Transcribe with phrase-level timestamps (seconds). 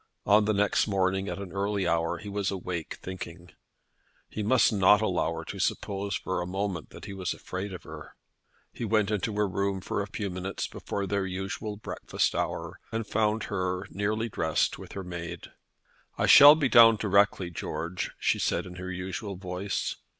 [0.25, 3.51] On the next morning at an early hour he was awake thinking.
[4.27, 7.83] He must not allow her to suppose for a moment that he was afraid of
[7.83, 8.15] her.
[8.73, 13.43] He went into her room a few minutes before their usual breakfast hour, and found
[13.43, 15.51] her, nearly dressed, with her maid.
[16.17, 19.97] "I shall be down directly, George," she said in her usual voice.